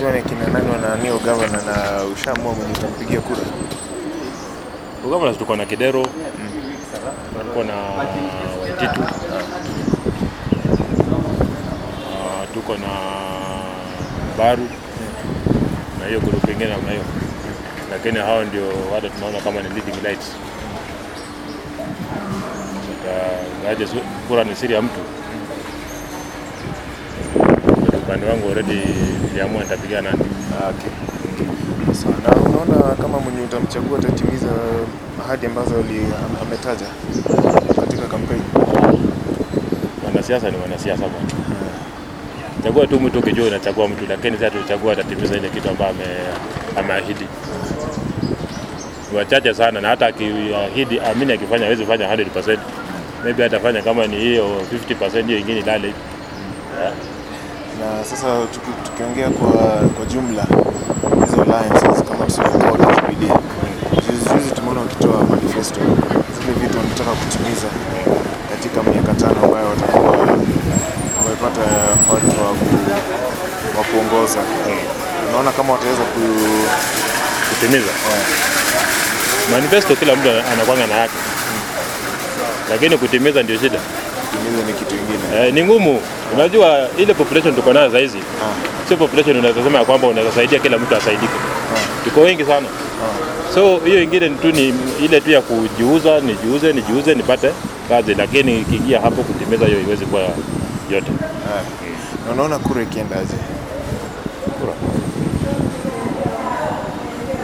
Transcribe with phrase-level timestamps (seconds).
[0.00, 3.40] ni kina nani wananio gavana na ushaamua mwenye utampigia kura?
[5.06, 6.02] Ugavana tuko na Kidero,
[7.46, 7.74] tuko na
[8.60, 9.00] Waititu,
[12.12, 12.88] Ah, tuko na
[14.38, 14.68] Baru
[16.00, 17.04] na hiyo grupu ingine namna hiyo,
[17.90, 20.32] lakini hao ndio wale tunaona kama ni leading lights.
[24.28, 25.00] Kura ni siri ya mtu.
[28.10, 28.80] Upande wangu already
[29.24, 29.62] niliamua.
[29.62, 30.90] Ah, Okay.
[31.94, 32.14] Sawa.
[32.26, 34.46] Na unaona kama mwenye utamchagua atatimiza
[35.24, 35.74] ahadi ambazo
[36.42, 36.86] ametaja
[37.80, 38.42] katika kampeni?
[40.06, 41.28] Wanasiasa ni wanasiasa bwana.
[42.64, 45.94] Chagua tu mtu ukijua unachagua mtu, lakini sasa tuchagua atatimiza ile kitu ambayo
[46.76, 47.26] ameahidi.
[49.12, 52.58] Ni wachache sana, na hata akiahidi, amini akifanya hawezi fanya 100%.
[53.24, 55.94] Maybe atafanya kama ni hiyo 50%, hiyo ingine ilale.
[56.80, 56.92] Yeah.
[57.80, 59.50] Na sasa tuki, tukiongea kwa,
[59.96, 60.44] kwa jumla
[61.24, 63.34] hizo alliances kama Jubilee,
[64.34, 65.80] juzi tumeona wakitoa manifesto.
[66.40, 67.68] Zile vitu wanataka kutimiza
[68.50, 71.60] katika miaka tano ambayo watakuwa wamepata
[72.12, 72.90] watu wa ku-
[73.78, 74.38] wa kuongoza.
[75.28, 76.20] Unaona kama wataweza ku
[77.50, 77.90] Kutimiza?
[79.52, 81.14] Manifesto, kila mtu anakwanga na yake,
[82.70, 83.78] lakini kutimiza ndio shida.
[84.30, 85.46] Kutimiza ni kitu kingine.
[85.46, 86.00] Eh, ni ngumu.
[86.34, 90.58] Unajua ile population tuko nayo saizi Ah, sio population unaweza sema ya kwamba unaweza saidia
[90.58, 91.32] kila mtu asaidike.
[91.76, 92.66] ah, Tuko wengi sana.
[92.68, 93.54] ah.
[93.54, 97.50] So hiyo ingine tu ni ile tu ya kujiuza, nijiuze, nijiuze nipate
[97.88, 100.20] kazi, lakini ikiingia hapo kutimiza hiyo iwezi kuwa
[100.90, 101.12] yote.
[101.46, 101.62] Ah.
[102.26, 103.34] Na unaona kura ikiendaje?
[104.60, 104.72] Kura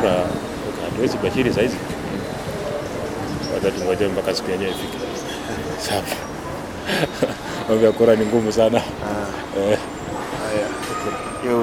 [0.00, 0.12] kura
[0.84, 1.76] hatuwezi bashiri saizi,
[3.54, 4.98] wacha tungoje mpaka siku yenyewe ifike.
[5.88, 6.02] Sawa.
[7.68, 9.78] Mambo ya kura ni ngumu sana Ah, eh.
[11.42, 11.58] Hiyo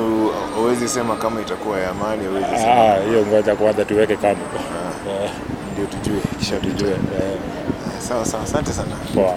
[0.56, 2.74] huwezi sema kama itakuwa ya amani, huwezi sema.
[2.74, 5.32] Ah, hiyo ngoja kwanza tuweke kando Ah, eh,
[5.74, 6.90] ndio tujue kisha tujue tujue.
[6.92, 7.38] eh,
[8.08, 8.96] Sawa sawa, asante sana.
[9.14, 9.34] poa.